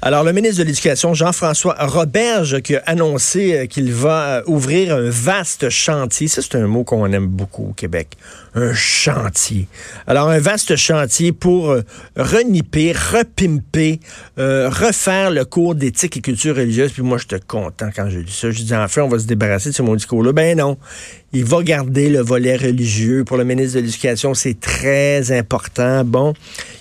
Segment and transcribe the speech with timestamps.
[0.00, 4.94] Alors, le ministre de l'Éducation, Jean-François Roberge, qui a annoncé euh, qu'il va euh, ouvrir
[4.94, 6.28] un vaste chantier.
[6.28, 8.16] Ça, c'est un mot qu'on aime beaucoup au Québec.
[8.54, 9.66] Un chantier.
[10.06, 11.82] Alors, un vaste chantier pour euh,
[12.16, 14.00] reniper, repimper,
[14.36, 16.92] refaire le cours d'éthique et culture religieuse.
[16.92, 18.50] Puis moi, j'étais content quand j'ai dit ça.
[18.50, 20.32] Je dis, enfin, on va se débarrasser de ce mot discours-là.
[20.32, 20.78] Ben non.
[21.34, 23.24] Il va garder le volet religieux.
[23.24, 26.04] Pour le ministre de l'Éducation, c'est très important.
[26.04, 26.34] Bon,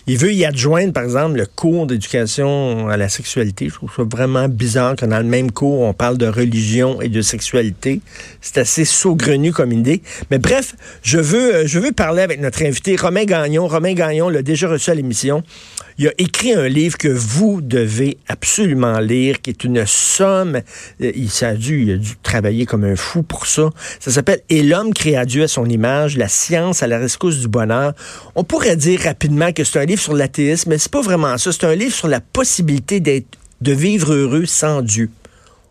[0.07, 3.69] il veut y adjoindre, par exemple, le cours d'éducation à la sexualité.
[3.69, 7.07] Je trouve ça vraiment bizarre que dans le même cours, on parle de religion et
[7.07, 8.01] de sexualité.
[8.41, 10.01] C'est assez saugrenu comme idée.
[10.31, 13.67] Mais bref, je veux, je veux parler avec notre invité, Romain Gagnon.
[13.69, 15.43] Romain Gagnon l'a déjà reçu à l'émission.
[15.97, 20.61] Il a écrit un livre que vous devez absolument lire, qui est une somme.
[21.01, 23.69] Euh, il, dû, il a dû travailler comme un fou pour ça.
[23.99, 27.47] Ça s'appelle Et l'homme créa Dieu à son image, la science à la rescousse du
[27.47, 27.93] bonheur.
[28.35, 31.51] On pourrait dire rapidement que c'est un livre sur l'athéisme, mais c'est pas vraiment ça.
[31.51, 35.09] C'est un livre sur la possibilité d'être, de vivre heureux sans Dieu.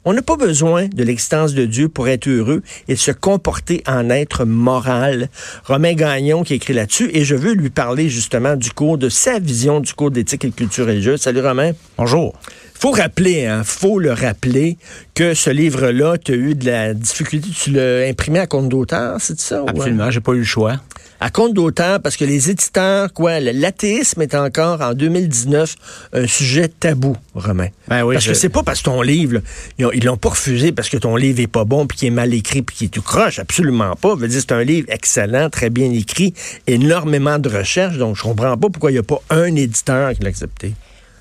[0.06, 4.08] On n'a pas besoin de l'existence de Dieu pour être heureux et se comporter en
[4.08, 5.28] être moral.
[5.64, 9.38] Romain Gagnon qui écrit là-dessus et je veux lui parler justement du cours, de sa
[9.38, 11.20] vision du cours d'éthique et de culture religieuse.
[11.20, 11.72] Salut Romain.
[11.98, 12.34] Bonjour.
[12.80, 14.78] Faut rappeler, hein, faut le rappeler
[15.14, 19.18] que ce livre-là, tu as eu de la difficulté, tu l'as imprimé à compte d'auteur,
[19.20, 19.62] c'est ça?
[19.66, 20.80] Absolument, j'ai pas eu le choix
[21.20, 25.76] à compte d'auteur parce que les éditeurs, quoi, l'athéisme est encore en 2019
[26.14, 27.68] un sujet tabou, Romain.
[27.88, 29.40] Ben oui, parce que c'est pas parce que ton livre,
[29.78, 32.32] ils l'ont pas refusé parce que ton livre est pas bon puis qu'il est mal
[32.32, 34.14] écrit puis qu'il est tout croche, absolument pas.
[34.14, 36.32] Veut dire c'est un livre excellent, très bien écrit,
[36.66, 40.22] énormément de recherches, donc je comprends pas pourquoi il n'y a pas un éditeur qui
[40.22, 40.72] l'a accepté.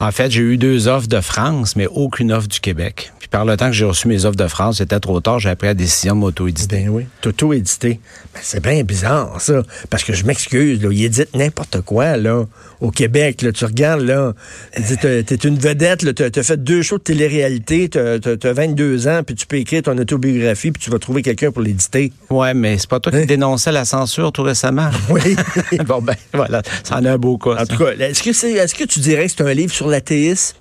[0.02, 3.12] En fait, j'ai eu deux offres de France, mais aucune offre du Québec.
[3.20, 5.54] Puis par le temps que j'ai reçu mes offres de France, c'était trop tard, j'ai
[5.56, 6.86] pris la décision de m'auto-éditer.
[6.86, 8.00] Ben oui, t'auto-éditer.
[8.34, 9.62] Ben, c'est bien bizarre, ça.
[9.90, 12.46] Parce que je m'excuse, là, il édite n'importe quoi, là,
[12.80, 13.42] au Québec.
[13.42, 14.34] Là, tu regardes, là,
[14.74, 19.36] t'es une vedette, là, t'as fait deux shows de télé-réalité, t'as as 22 ans, puis
[19.36, 22.14] tu peux écrire ton autobiographie, puis tu vas trouver quelqu'un pour l'éditer.
[22.30, 23.26] Ouais, mais c'est pas toi qui hein?
[23.26, 24.90] dénonçais la censure tout récemment.
[25.10, 25.36] Oui.
[25.86, 27.62] bon, ben, voilà, ça en a un beau cas.
[27.62, 29.89] En tout cas, est-ce que, est, est-ce que tu dirais que c'est un livre sur
[29.90, 30.56] l'athéisme?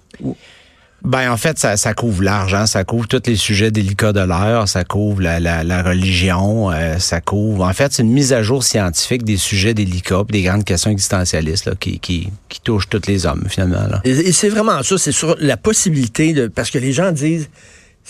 [1.05, 4.69] Ben en fait, ça, ça couvre l'argent, ça couvre tous les sujets délicats de l'heure,
[4.69, 7.65] ça couvre la, la, religion, euh, ça couvre.
[7.65, 11.67] En fait, c'est une mise à jour scientifique des sujets délicats, des grandes questions existentialistes
[11.67, 13.87] là, qui, qui, qui touchent tous les hommes finalement.
[13.89, 14.01] Là.
[14.05, 17.49] et c'est vraiment ça, c'est sur la possibilité de, parce que les gens disent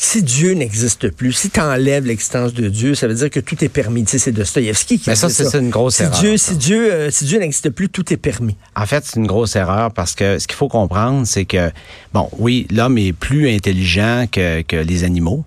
[0.00, 3.64] si Dieu n'existe plus, si tu enlèves l'existence de Dieu, ça veut dire que tout
[3.64, 4.04] est permis.
[4.04, 6.16] Tu sais, c'est Dostoïevski qui Mais ça, c'est une grosse erreur.
[6.20, 8.54] Dieu, si Dieu, euh, si Dieu n'existe plus, tout est permis.
[8.76, 11.72] En fait, c'est une grosse erreur parce que ce qu'il faut comprendre, c'est que,
[12.14, 15.44] bon, oui, l'homme est plus intelligent que, que, les animaux,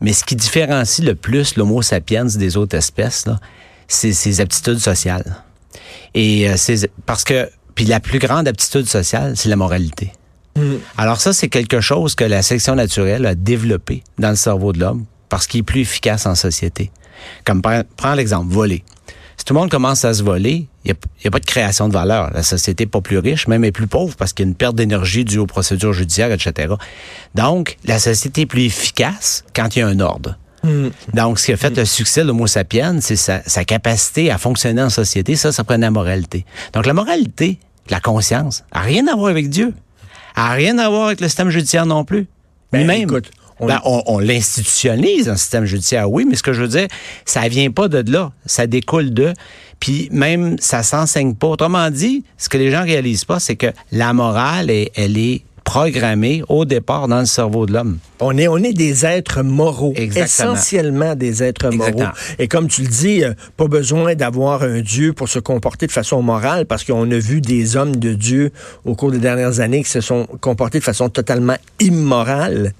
[0.00, 3.26] mais ce qui différencie le plus l'Homo sapiens des autres espèces,
[3.88, 5.36] c'est ses aptitudes sociales.
[6.14, 10.12] Et euh, c'est parce que, puis la plus grande aptitude sociale, c'est la moralité.
[10.56, 10.74] Mm.
[10.98, 14.80] Alors ça, c'est quelque chose que la sélection naturelle a développé dans le cerveau de
[14.80, 16.90] l'homme parce qu'il est plus efficace en société.
[17.44, 18.84] Comme prends l'exemple, voler.
[19.36, 21.92] Si tout le monde commence à se voler, il n'y a, pas de création de
[21.92, 22.30] valeur.
[22.32, 24.54] La société n'est pas plus riche, même est plus pauvre parce qu'il y a une
[24.54, 26.74] perte d'énergie due aux procédures judiciaires, etc.
[27.34, 30.38] Donc, la société est plus efficace quand il y a un ordre.
[30.64, 30.88] Mm.
[31.14, 34.38] Donc, ce qui a fait le succès de l'Homo sapiens, c'est sa, sa, capacité à
[34.38, 35.34] fonctionner en société.
[35.34, 36.44] Ça, ça prenait la moralité.
[36.72, 37.58] Donc, la moralité,
[37.88, 39.74] la conscience, n'a rien à voir avec Dieu
[40.34, 42.26] a rien à voir avec le système judiciaire non plus.
[42.72, 43.08] Ben, même.
[43.60, 46.88] Ben, on, on, l'institutionnalise un système judiciaire, oui, mais ce que je veux dire,
[47.24, 49.34] ça vient pas de là, ça découle de.
[49.78, 51.48] Puis même, ça s'enseigne pas.
[51.48, 56.42] Autrement dit, ce que les gens réalisent pas, c'est que la morale, elle est programmé
[56.48, 57.98] au départ dans le cerveau de l'homme.
[58.20, 62.04] On est, on est des êtres moraux, essentiellement des êtres moraux.
[62.38, 65.92] Et comme tu le dis, euh, pas besoin d'avoir un Dieu pour se comporter de
[65.92, 68.52] façon morale, parce qu'on a vu des hommes de Dieu
[68.84, 72.72] au cours des dernières années qui se sont comportés de façon totalement immorale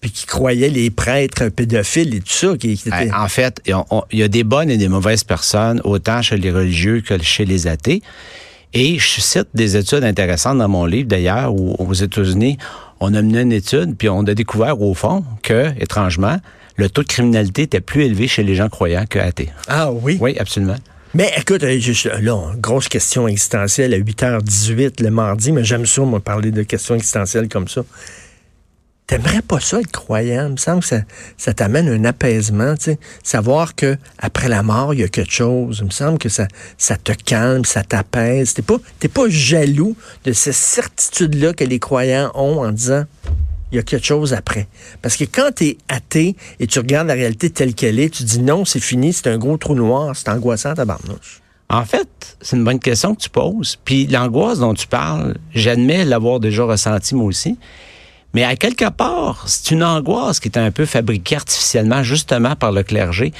[0.00, 2.56] puis qui croyaient les prêtres pédophiles et tout ça.
[2.56, 2.80] Qui,
[3.14, 7.00] En fait, il y a des bonnes et des mauvaises personnes, autant chez les religieux
[7.00, 8.02] que chez les athées.
[8.74, 12.58] Et je cite des études intéressantes dans mon livre, d'ailleurs, où aux États-Unis,
[13.00, 16.38] on a mené une étude, puis on a découvert au fond que, étrangement,
[16.76, 19.50] le taux de criminalité était plus élevé chez les gens croyants que athées.
[19.68, 20.18] Ah oui?
[20.20, 20.76] Oui, absolument.
[21.14, 21.80] Mais écoute, euh,
[22.20, 26.94] là, grosse question existentielle à 8h18 le mardi, mais j'aime ça, moi, parler de questions
[26.94, 27.82] existentielles comme ça.
[29.08, 30.48] T'aimerais pas ça être croyant?
[30.48, 31.00] Il me semble que
[31.38, 32.98] ça, t'amène un apaisement, tu sais.
[33.22, 35.78] Savoir que après la mort, il y a quelque chose.
[35.80, 36.46] Il me semble que ça,
[36.76, 38.52] ça te calme, ça t'apaise.
[38.52, 43.04] T'es pas, t'es pas jaloux de cette certitude-là que les croyants ont en disant
[43.72, 44.68] il y a quelque chose après.
[45.00, 48.24] Parce que quand tu es athée et tu regardes la réalité telle qu'elle est, tu
[48.24, 51.40] dis non, c'est fini, c'est un gros trou noir, c'est angoissant ta barnouche.
[51.70, 53.78] En fait, c'est une bonne question que tu poses.
[53.86, 57.58] Puis l'angoisse dont tu parles, j'admets l'avoir déjà ressenti moi aussi.
[58.34, 62.72] Mais à quelque part, c'est une angoisse qui est un peu fabriquée artificiellement, justement par
[62.72, 63.32] le clergé.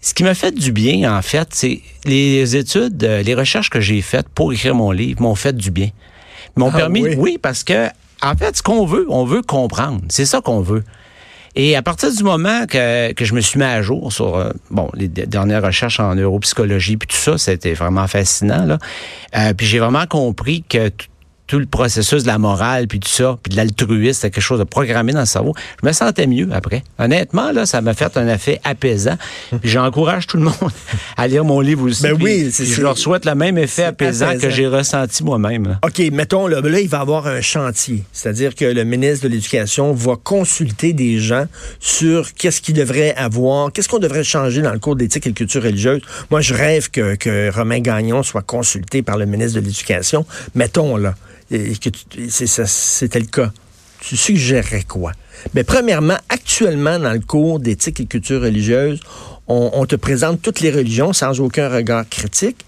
[0.00, 3.80] Ce qui m'a fait du bien, en fait, c'est les études, euh, les recherches que
[3.80, 5.90] j'ai faites pour écrire mon livre m'ont fait du bien.
[6.56, 7.38] M'ont ah permis, oui.
[7.40, 7.88] parce que,
[8.22, 10.00] en fait, ce qu'on veut, on veut comprendre.
[10.08, 10.84] C'est ça qu'on veut.
[11.56, 14.52] Et à partir du moment que, que je me suis mis à jour sur euh,
[14.70, 18.78] bon les dernières recherches en neuropsychologie puis tout ça, c'était vraiment fascinant là.
[19.36, 20.92] Euh, puis j'ai vraiment compris que
[21.50, 24.60] tout le processus de la morale, puis tout ça, puis de l'altruisme, c'est quelque chose
[24.60, 25.52] de programmé dans le cerveau.
[25.82, 26.84] Je me sentais mieux après.
[26.96, 29.16] Honnêtement, là, ça m'a fait un effet apaisant.
[29.64, 30.54] J'encourage tout le monde
[31.16, 32.04] à lire mon livre aussi.
[32.04, 35.76] Ben oui, je leur souhaite le même effet apaisant, que j'ai ressenti moi-même.
[35.84, 38.04] OK, mettons, là, là, il va y avoir un chantier.
[38.12, 41.46] C'est-à-dire que le ministre de l'Éducation va consulter des gens
[41.80, 45.34] sur qu'est-ce qu'il devrait avoir, qu'est-ce qu'on devrait changer dans le cours d'éthique et de
[45.34, 46.00] culture religieuse.
[46.30, 50.24] Moi, je rêve que, que Romain Gagnon soit consulté par le ministre de l'Éducation.
[50.54, 51.16] Mettons, là
[51.50, 51.90] et que
[52.28, 53.52] c'était le cas,
[54.00, 55.12] tu suggérerais quoi?
[55.54, 59.00] Mais premièrement, actuellement, dans le cours d'éthique et culture religieuse,
[59.46, 62.64] on, te présente toutes les religions sans aucun regard critique.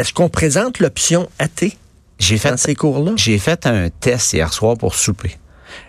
[0.00, 1.76] Est-ce qu'on présente l'option athée
[2.18, 3.12] j'ai fait, dans ces cours-là?
[3.16, 5.36] J'ai fait un test hier soir pour souper.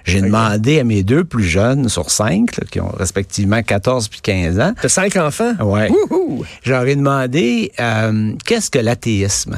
[0.04, 4.60] J'ai demandé à mes deux plus jeunes sur cinq, qui ont respectivement 14 puis 15
[4.60, 4.74] ans.
[4.80, 5.54] T'as cinq enfants?
[5.62, 6.45] Oui.
[6.63, 9.57] J'aurais demandé euh, qu'est-ce que l'athéisme?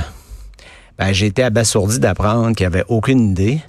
[0.99, 3.61] Ben, j'ai été abasourdi d'apprendre qu'il n'y avait aucune idée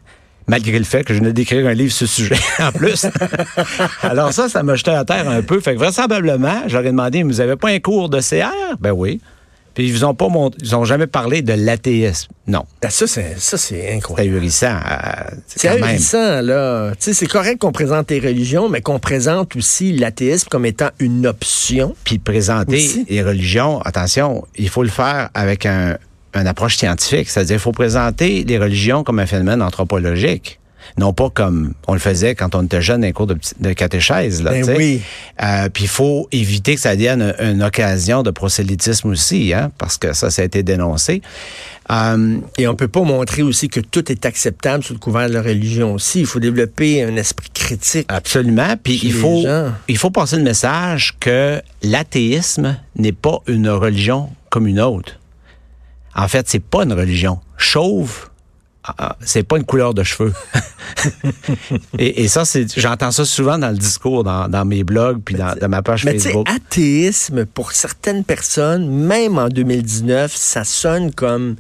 [0.49, 3.07] malgré le fait que je venais d'écrire un livre sur ce sujet en plus.
[4.03, 5.61] Alors ça, ça m'a jeté à terre un peu.
[5.61, 8.77] Fait que vraisemblablement, j'aurais demandé, vous avez pas un cours de CR?
[8.81, 9.21] Ben oui.
[9.75, 10.27] Puis ils vous ont pas
[10.61, 12.33] ils ont jamais parlé de l'athéisme.
[12.49, 12.65] Non.
[12.83, 14.51] Ben ça, c'est, ça, c'est incroyable.
[14.51, 14.81] C'est ahurissant.
[14.91, 16.91] Euh, c'est ahurissant, là.
[16.91, 20.91] Tu sais, c'est correct qu'on présente les religions, mais qu'on présente aussi l'athéisme comme étant
[20.99, 21.95] une option.
[22.03, 25.97] Puis présenter les religions, attention, il faut le faire avec un,
[26.35, 30.61] une approche scientifique, c'est-à-dire il faut présenter les religions comme un phénomène anthropologique
[30.99, 33.73] non pas comme on le faisait quand on était jeune dans les cours de, de
[33.73, 34.43] catéchèse.
[34.43, 35.01] Là, ben oui.
[35.43, 39.99] Euh, puis il faut éviter que ça devienne une, occasion de prosélytisme aussi, hein, parce
[39.99, 41.23] que ça, ça a été dénoncé.
[41.91, 45.35] Euh, Et on peut pas montrer aussi que tout est acceptable sous le couvert de
[45.35, 46.21] la religion aussi.
[46.21, 48.07] Il faut développer un esprit critique.
[48.09, 48.77] Absolument.
[48.83, 49.45] Puis il faut,
[49.89, 55.20] il faut passer le message que l'athéisme n'est pas une religion comme une autre.
[56.15, 57.41] En fait, c'est pas une religion.
[57.57, 58.31] Chauve,
[58.83, 60.33] ah, ah, c'est pas une couleur de cheveux.
[61.99, 62.45] et, ça,
[62.77, 66.47] j'entends ça souvent dans le discours, dans, mes blogs, puis dans, ma page Facebook.
[66.49, 71.57] Mais athéisme, pour certaines personnes, même en 2019, ça sonne comme,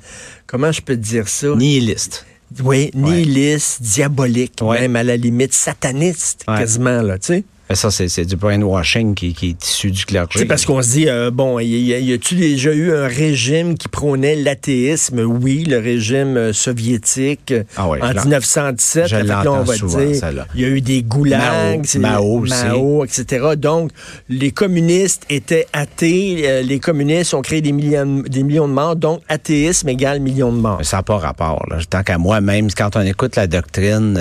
[0.46, 1.48] comment je peux dire ça?
[1.48, 2.24] Nihiliste.
[2.64, 7.44] Oui, nihiliste, diabolique, même à la limite sataniste, quasiment, là, tu sais.
[7.70, 10.40] Ben, ça, c'est du brainwashing qui, qui, est issu du clergé.
[10.40, 14.34] C'est parce qu'on se dit, euh, bon, y, a-tu déjà eu un régime qui prônait
[14.34, 15.20] l'athéisme?
[15.20, 19.06] Oui, le régime euh, soviétique ah en 1917.
[19.06, 23.50] Je là, on va dire, il y a eu des goulags, Mao, Mao, etc.
[23.56, 23.92] Donc,
[24.28, 26.42] les communistes étaient athées.
[26.46, 28.96] Euh, les communistes ont créé des millions, des millions de morts.
[28.96, 30.80] Donc, athéisme égale millions de morts.
[30.82, 31.64] Ça n'a pas rapport.
[31.70, 31.78] Là.
[31.88, 34.18] Tant qu'à moi, même quand on écoute la doctrine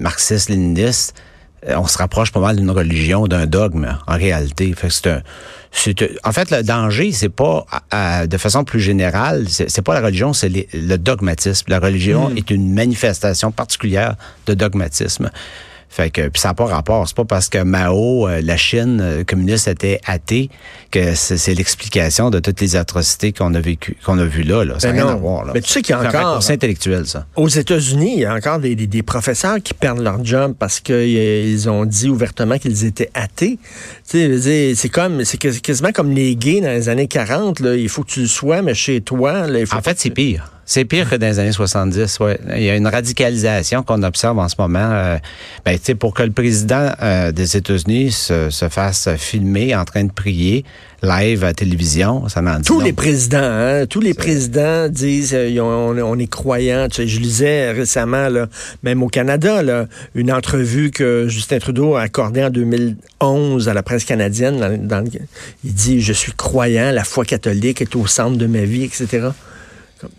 [0.00, 1.14] marxiste-léniniste,
[1.66, 4.72] on se rapproche pas mal d'une religion, d'un dogme, en réalité.
[4.74, 5.22] Fait c'est un,
[6.24, 7.66] en fait, le danger, c'est pas,
[8.26, 11.66] de façon plus générale, c'est pas la religion, c'est le dogmatisme.
[11.68, 12.38] La religion hmm.
[12.38, 15.30] est une manifestation particulière de dogmatisme.
[15.88, 17.08] Fait que puis ça n'a pas rapport.
[17.08, 20.50] C'est pas parce que Mao, euh, la Chine euh, communiste était athée
[20.90, 24.64] que c'est l'explication de toutes les atrocités qu'on a vécu, qu'on a vues là.
[24.64, 24.78] là.
[24.78, 25.44] Ça n'a ben rien à voir.
[25.44, 25.52] Là.
[25.54, 26.42] Mais tu sais qu'il y a encore.
[26.42, 27.26] C'est intellectuel, ça.
[27.36, 31.68] Aux États-Unis, il y a encore des, des, professeurs qui perdent leur job parce qu'ils
[31.70, 33.58] ont dit ouvertement qu'ils étaient athées.
[34.08, 37.60] Tu sais, c'est comme, c'est quasiment comme les gays dans les années 40.
[37.60, 37.74] Là.
[37.76, 40.10] Il faut que tu le sois, mais chez toi, là, il faut En fait, c'est
[40.10, 42.20] pire C'est pire que dans les années 70.
[42.20, 42.38] Ouais.
[42.54, 44.90] Il y a une radicalisation qu'on observe en ce moment.
[44.92, 45.16] Euh,
[45.64, 50.12] ben, pour que le président euh, des États-Unis se, se, fasse filmer en train de
[50.12, 50.66] prier
[51.02, 52.66] live à télévision, ça m'en dit.
[52.66, 56.88] Tous les présidents, hein, tous les présidents disent euh, on, on, est croyants.
[56.90, 58.46] Tu sais, je lisais récemment, là,
[58.82, 63.82] même au Canada, là, une entrevue que Justin Trudeau a accordée en 2011 à la
[63.82, 64.58] presse canadienne.
[64.58, 65.10] Dans, dans,
[65.64, 69.30] il dit je suis croyant, la foi catholique est au centre de ma vie, etc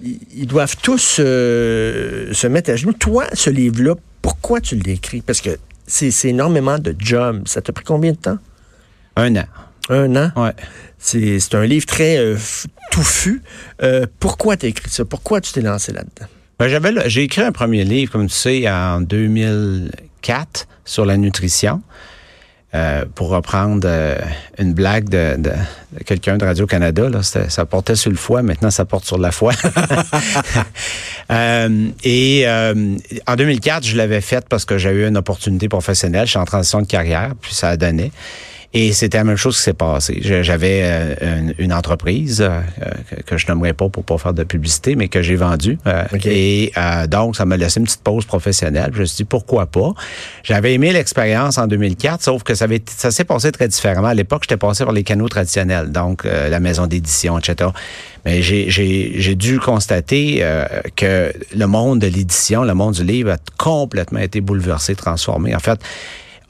[0.01, 2.93] ils doivent tous euh, se mettre à genoux.
[2.93, 5.21] Toi, ce livre-là, pourquoi tu l'as écrit?
[5.21, 5.57] Parce que
[5.87, 7.47] c'est énormément de jobs.
[7.47, 8.37] Ça t'a pris combien de temps?
[9.15, 9.45] Un an.
[9.89, 10.31] Un an?
[10.35, 10.53] Ouais.
[10.97, 12.37] C'est un livre très euh,
[12.91, 13.41] touffu.
[13.81, 15.05] Euh, pourquoi tu as écrit ça?
[15.05, 16.27] Pourquoi tu t'es lancé là-dedans?
[16.59, 21.81] Ben, J'ai écrit un premier livre, comme tu sais, en 2004 sur la nutrition.
[22.75, 24.15] Euh, pour reprendre euh,
[24.59, 25.51] une blague de, de,
[26.05, 29.53] quelqu'un de Radio-Canada, là, ça portait sur le foie, maintenant ça porte sur la foi.
[31.31, 32.95] euh, et euh,
[33.25, 36.45] en 2004, je l'avais faite parce que j'ai eu une opportunité professionnelle, je suis en
[36.45, 38.11] transition de carrière, puis ça a donné.
[38.71, 40.19] Et c'était la même chose qui s'est passé.
[40.21, 42.61] J'avais euh, une, entreprise euh,
[43.25, 45.79] que je nommerai pas pour pas faire de publicité, mais que j'ai vendue.
[45.87, 46.71] Euh, et
[47.07, 48.91] donc, ça m'a laissé une petite pause professionnelle.
[48.93, 49.93] Je me suis dit, pourquoi pas?
[50.43, 54.09] J'avais aimé l'expérience en 2004, sauf que ça, avait, ça s'est passé très différemment.
[54.09, 57.71] À l'époque, j'étais passé par les canaux traditionnels, donc la maison d'édition, etc.
[58.23, 60.45] Mais j'ai dû constater
[60.95, 65.55] que le monde de l'édition, le monde du livre a complètement été bouleversé, transformé.
[65.55, 65.79] En fait,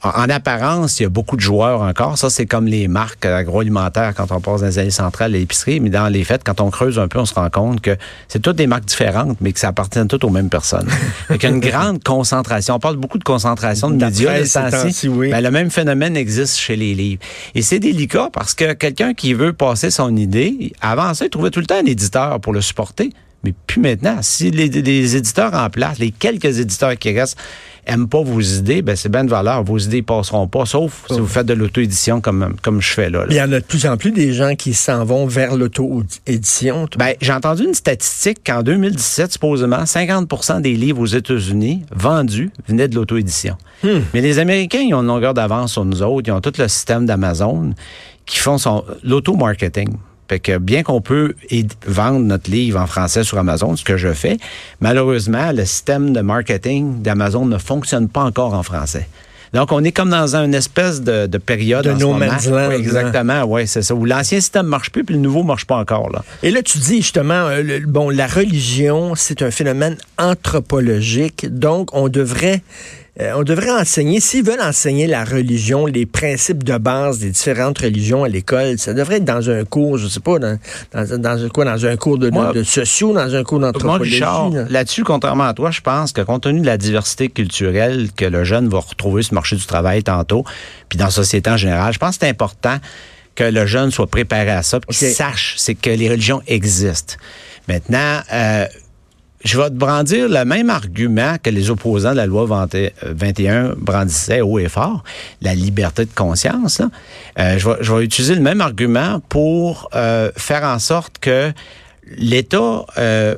[0.02, 2.16] en apparence, il y a beaucoup de joueurs encore.
[2.16, 5.78] Ça, c'est comme les marques agroalimentaires quand on passe dans les années centrales, l'épicerie.
[5.80, 8.40] Mais dans les faits, quand on creuse un peu, on se rend compte que c'est
[8.40, 10.88] toutes des marques différentes, mais que ça appartient toutes aux mêmes personnes.
[11.28, 12.76] Il y a une grande concentration.
[12.76, 14.32] On parle beaucoup de concentration de médias.
[15.04, 15.30] oui.
[15.30, 17.20] ben, le même phénomène existe chez les livres.
[17.54, 21.50] Et c'est délicat parce que quelqu'un qui veut passer son idée, avant ça, il trouvait
[21.50, 23.10] tout le temps un éditeur pour le supporter.
[23.44, 24.18] Mais plus maintenant.
[24.20, 27.38] Si les, les, éditeurs en place, les quelques éditeurs qui restent,
[27.90, 29.62] aiment pas vos idées, ben c'est bien de valeur.
[29.62, 33.24] Vos idées passeront pas, sauf si vous faites de l'auto-édition comme, comme je fais là,
[33.30, 36.86] Il y en a de plus en plus des gens qui s'en vont vers l'auto-édition.
[36.98, 42.88] Ben, j'ai entendu une statistique qu'en 2017, supposément, 50% des livres aux États-Unis vendus venaient
[42.88, 43.56] de l'auto-édition.
[43.82, 44.00] Hmm.
[44.14, 46.28] Mais les Américains, ils ont une longueur d'avance sur nous autres.
[46.28, 47.74] Ils ont tout le système d'Amazon
[48.26, 49.88] qui font son l'auto-marketing.
[50.30, 51.34] Fait que bien qu'on peut
[51.88, 54.36] vendre notre livre en français sur Amazon, ce que je fais,
[54.78, 59.08] malheureusement, le système de marketing d'Amazon ne fonctionne pas encore en français.
[59.52, 62.70] Donc, on est comme dans une espèce de, période de en no man's land.
[62.70, 63.92] exactement, oui, c'est ça.
[63.92, 66.08] Où l'ancien système marche plus, puis le nouveau marche pas encore.
[66.10, 66.22] Là.
[66.44, 72.08] Et là, tu dis justement, euh, bon, la religion, c'est un phénomène anthropologique, donc on
[72.08, 72.62] devrait
[73.18, 77.78] euh, on devrait enseigner, s'ils veulent enseigner la religion, les principes de base des différentes
[77.78, 80.58] religions à l'école, ça devrait être dans un cours, je sais pas, dans,
[80.92, 84.22] dans, quoi, dans un cours de, de, sociaux, dans un cours d'anthropologie.
[84.68, 88.44] Là-dessus, contrairement à toi, je pense que compte tenu de la diversité culturelle que le
[88.44, 90.44] jeune va retrouver sur le marché du travail tantôt,
[90.88, 92.78] puis dans la société en général, je pense que c'est important
[93.34, 97.14] que le jeune soit préparé à ça, qu'il sache c'est que les religions existent.
[97.68, 98.66] Maintenant, euh,
[99.42, 102.44] je vais te brandir le même argument que les opposants de la loi
[103.02, 105.02] 21 euh, brandissaient haut et fort,
[105.40, 106.82] la liberté de conscience.
[107.38, 111.52] Euh, je, vais, utiliser le même argument pour euh, faire en sorte que
[112.16, 112.84] l'État,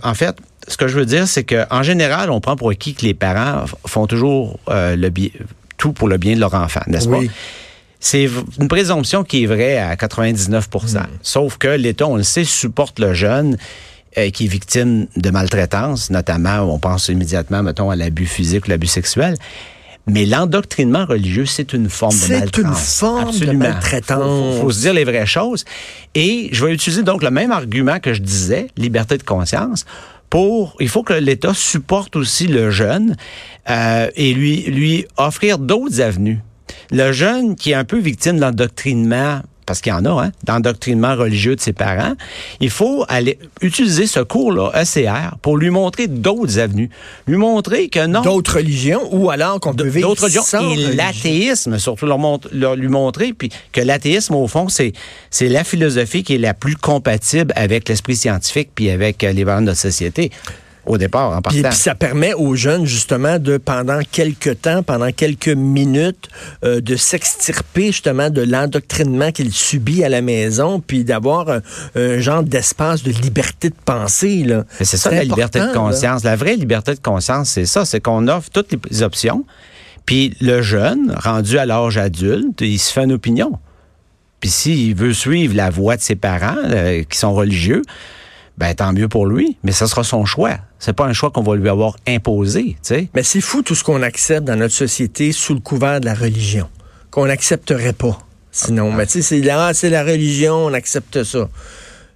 [0.03, 3.05] en fait, ce que je veux dire, c'est qu'en général, on prend pour acquis que
[3.05, 5.09] les parents font toujours le
[5.77, 7.19] tout pour le bien de leur enfant, n'est-ce pas?
[8.01, 8.29] C'est
[8.59, 11.07] une présomption qui est vraie à 99% hmm.
[11.23, 13.57] Sauf que l'État, on le sait, supporte le jeune
[14.19, 18.71] euh, qui est victime de maltraitance, notamment, on pense immédiatement, mettons, à l'abus physique ou
[18.71, 19.37] l'abus sexuel.
[20.07, 22.79] Mais l'endoctrinement religieux, c'est une forme de maltraitance.
[22.81, 24.55] C'est une forme de maltraitance.
[24.57, 25.65] Il faut, se dire les vraies choses.
[26.15, 29.85] Et je vais utiliser donc le même argument que je disais, liberté de conscience,
[30.29, 33.17] pour, il faut que l'État supporte aussi le jeune
[33.71, 36.41] euh, et lui, lui offrir d'autres avenues.
[36.91, 40.33] Le jeune qui est un peu victime de l'endoctrinement parce qu'il y en a, hein,
[40.45, 42.15] d'endoctrinement religieux de ses parents,
[42.61, 46.91] il faut aller utiliser ce cours-là, ECR, pour lui montrer d'autres avenues.
[47.27, 48.23] Lui montrer que non.
[48.23, 50.43] D'autres religions, ou alors qu'on peut vivre D'autres religions.
[50.73, 54.93] Et l'athéisme, surtout leur, lui montrer, puis que l'athéisme, au fond, c'est,
[55.31, 59.45] c'est la philosophie qui est la plus compatible avec l'esprit scientifique puis avec euh, les
[59.45, 60.31] valeurs de notre société
[60.87, 61.69] au départ, en partant.
[61.69, 66.29] Puis, ça permet aux jeunes, justement, de, pendant quelques temps, pendant quelques minutes,
[66.65, 71.61] euh, de s'extirper, justement, de l'endoctrinement qu'il subit à la maison, puis d'avoir
[71.95, 74.43] un, genre d'espace de liberté de pensée.
[74.45, 74.65] Là.
[74.81, 76.25] C'est ça, la liberté de conscience.
[76.25, 79.45] La vraie liberté de conscience, c'est ça, c'est qu'on offre toutes les options,
[80.05, 83.53] puis le jeune, rendu à l'âge adulte, il se fait une opinion.
[84.41, 87.83] Puis s'il veut suivre la voie de ses parents, euh, qui sont religieux,
[88.59, 90.59] ben tant mieux pour lui, mais ce sera son choix.
[90.85, 93.09] C'est pas un choix qu'on va lui avoir imposé, tu sais.
[93.15, 96.15] Mais c'est fou tout ce qu'on accepte dans notre société sous le couvert de la
[96.15, 96.69] religion,
[97.13, 98.19] qu'on n'accepterait pas.
[98.51, 98.97] Sinon, ah.
[98.97, 101.49] mais tu sais, c'est la, c'est la religion, on accepte ça.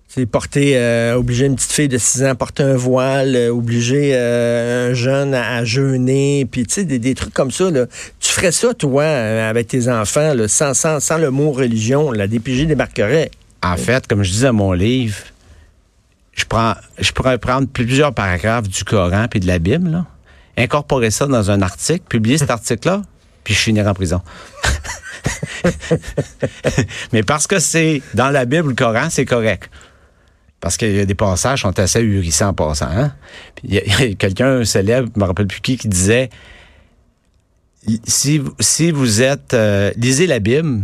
[0.08, 3.50] C'est porter, euh, obliger une petite fille de 6 ans à porter un voile, euh,
[3.50, 7.70] obliger euh, un jeune à, jeûner, puis tu sais, des, trucs comme ça.
[7.70, 7.86] Là.
[8.18, 12.26] Tu ferais ça, toi, avec tes enfants, là, sans, sans, sans le mot religion, la
[12.26, 13.30] DPJ débarquerait.
[13.62, 15.18] En fait, comme je dis dans mon livre,
[16.36, 20.06] je prends, je pourrais prendre plusieurs paragraphes du Coran puis de la Bible, là,
[20.56, 23.02] incorporer ça dans un article, publier cet article-là,
[23.42, 24.22] puis je finirai en prison.
[27.12, 29.70] Mais parce que c'est dans la Bible, le Coran, c'est correct.
[30.60, 32.88] Parce qu'il y a des passages qui sont assez ahurissants en passant.
[32.88, 33.12] Hein?
[33.64, 36.30] Il y a, quelqu'un célèbre, je me rappelle plus qui, qui disait
[38.04, 39.54] si, si vous êtes...
[39.54, 40.82] Euh, lisez la Bible,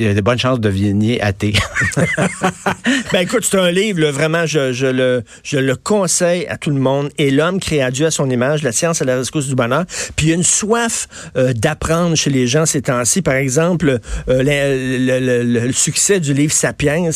[0.00, 1.52] il y a de bonnes chances de devenir athée.
[3.12, 7.10] ben écoute, c'est un livre, vraiment, je, le, je le conseille à tout le monde.
[7.18, 9.84] Et l'homme créé à Dieu à son image, la science à la rescousse du bonheur.
[10.16, 13.20] Puis il y a une soif euh, d'apprendre chez les gens ces temps-ci.
[13.20, 17.10] Par exemple, euh, le, succès du livre Sapiens,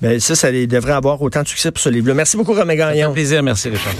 [0.00, 2.14] ben ça, ça devrait avoir autant de succès pour ce livre-là.
[2.14, 3.12] Merci beaucoup, Romain Gagnon.
[3.12, 3.94] plaisir, merci Richard.